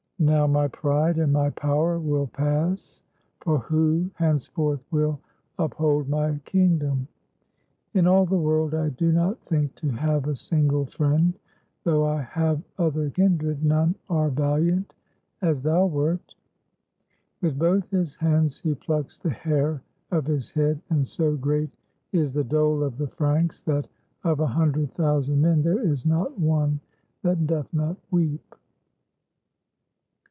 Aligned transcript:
Now 0.23 0.45
my 0.45 0.67
pride 0.67 1.17
and 1.17 1.33
159 1.33 1.33
FRANCE 1.33 1.63
my 1.63 1.67
power 1.67 1.99
will 1.99 2.27
pass; 2.27 3.01
for 3.39 3.57
who 3.57 4.11
henceforth 4.13 4.83
will 4.91 5.19
uphold 5.57 6.09
my 6.09 6.37
kingdom? 6.45 7.07
In 7.95 8.05
all 8.05 8.27
the 8.27 8.37
world 8.37 8.75
I 8.75 8.89
do 8.89 9.11
not 9.11 9.39
think 9.47 9.73
to 9.77 9.89
have 9.89 10.27
a 10.27 10.35
single 10.35 10.85
friend; 10.85 11.33
though 11.83 12.05
I 12.05 12.21
have 12.21 12.61
other 12.77 13.09
kindred, 13.09 13.63
none 13.65 13.95
are 14.11 14.29
valiant 14.29 14.93
as 15.41 15.63
thou 15.63 15.87
wert." 15.87 16.35
With 17.41 17.57
both 17.57 17.89
his 17.89 18.15
hands 18.17 18.59
he 18.59 18.75
plucks 18.75 19.17
the 19.17 19.31
hair 19.31 19.81
of 20.11 20.27
his 20.27 20.51
head; 20.51 20.79
and 20.91 21.07
so 21.07 21.35
great 21.35 21.71
is 22.11 22.31
the 22.31 22.43
dole 22.43 22.83
of 22.83 22.99
the 22.99 23.07
Franks, 23.07 23.63
that 23.63 23.87
of 24.23 24.39
a 24.39 24.45
hundred 24.45 24.93
thousand 24.93 25.41
men 25.41 25.63
there 25.63 25.79
is 25.83 26.05
not 26.05 26.37
one 26.39 26.79
that 27.23 27.47
doth 27.47 27.73
not 27.73 27.97
weep. 28.11 28.43